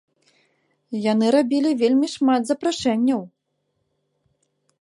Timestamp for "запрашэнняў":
2.51-3.21